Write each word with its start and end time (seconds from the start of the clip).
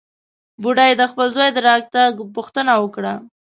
بوډۍ 0.61 0.91
د 0.97 1.01
خپل 1.11 1.27
زوى 1.35 1.49
د 1.53 1.57
راتګ 1.67 2.13
پوښتنه 2.35 2.73
وکړه. 2.83 3.13